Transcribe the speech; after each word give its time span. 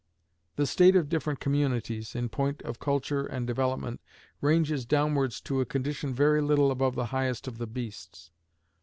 The 0.55 0.65
state 0.65 0.95
of 0.95 1.09
different 1.09 1.39
communities, 1.39 2.15
in 2.15 2.27
point 2.29 2.63
of 2.63 2.79
culture 2.79 3.23
and 3.27 3.45
development, 3.45 4.01
ranges 4.41 4.83
downwards 4.83 5.39
to 5.41 5.61
a 5.61 5.65
condition 5.67 6.11
very 6.11 6.41
little 6.41 6.71
above 6.71 6.95
the 6.95 7.05
highest 7.13 7.47
of 7.47 7.59
the 7.59 7.67
beasts. 7.67 8.31